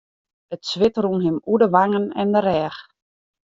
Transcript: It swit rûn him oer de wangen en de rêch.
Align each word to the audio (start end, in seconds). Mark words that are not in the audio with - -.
It 0.55 0.61
swit 0.69 0.95
rûn 1.03 1.21
him 1.25 1.37
oer 1.49 1.59
de 1.61 1.67
wangen 1.75 2.05
en 2.21 2.29
de 2.35 2.41
rêch. 2.47 2.79